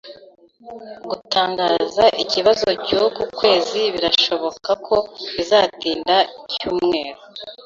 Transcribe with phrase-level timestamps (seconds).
[1.09, 4.95] Gutangaza ikibazo cyuku kwezi birashoboka ko
[5.35, 6.15] bizatinda
[6.49, 7.19] icyumweru.